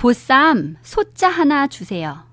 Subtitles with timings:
[0.00, 2.23] 보쌈 소자 하나 주세요.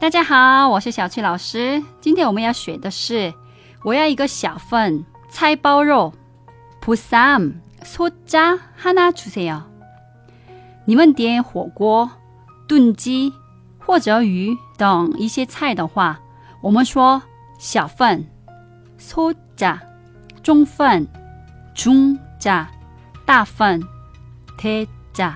[0.00, 1.82] 大家好，我是小翠老师。
[2.00, 3.34] 今天我们要学的是，
[3.82, 6.12] 我要一个小份菜包肉。
[6.80, 9.62] 보쌈 소자 하나 주세요.
[10.86, 12.10] 你们点火锅、
[12.66, 13.32] 炖鸡
[13.78, 16.18] 或者鱼等一些菜的话，
[16.62, 17.20] 我们说
[17.58, 18.26] 小份
[18.98, 19.80] 소자
[20.42, 21.06] 中份
[21.74, 22.66] 중자
[23.26, 23.82] 大份
[24.56, 25.34] 대 자。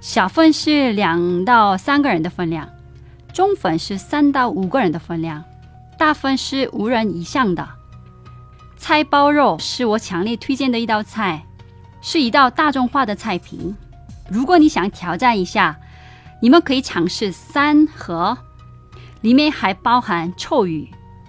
[0.00, 2.68] 小份是两到三个人的分量，
[3.32, 5.42] 中份是三到五个人的分量，
[5.98, 7.68] 大份是五人以上的。
[8.76, 11.44] 菜包肉是我强烈推荐的一道菜，
[12.00, 13.74] 是一道大众化的菜品。
[14.28, 15.76] 如果你想挑战一下，
[16.40, 18.36] 你们可以尝试三盒，
[19.22, 20.88] 里面还包含臭鱼，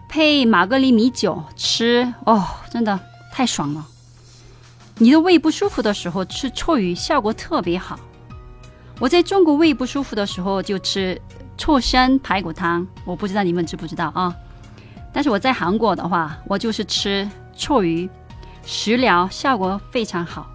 [0.09, 2.99] 配玛格丽米酒吃哦，真的
[3.31, 3.87] 太爽了。
[4.97, 7.97] 你的胃不舒服的时候吃臭鱼效果特别好。
[9.00, 11.20] 我在中国胃不舒服的时候就吃
[11.56, 14.34] 臭参排骨汤，我不知道你们知不知道啊？
[15.12, 18.08] 但是我在韩国的话，我就是吃臭鱼，
[18.64, 20.48] 食疗效果非常好。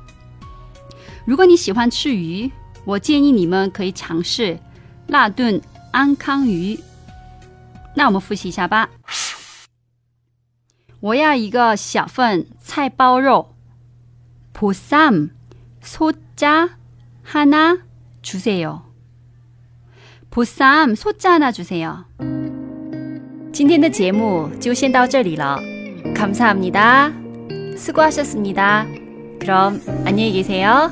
[1.26, 2.50] 如果你喜欢吃鱼，
[2.86, 4.58] 我建议你们可以尝试
[5.08, 6.80] 辣炖安康鱼。
[7.94, 8.90] 那我们复习一下吧。
[11.00, 13.54] 我要一个小份菜包肉，
[14.54, 16.70] 보쌈소자하나
[18.22, 18.84] 주세요.
[20.30, 22.06] 보쌈 소자 하나 주세요.
[23.54, 25.60] 今天的节目就先到这里了.
[26.16, 27.12] 감사합니다.
[27.76, 28.86] 수고하셨습니다.
[29.40, 30.92] 그럼 안녕히 계세요.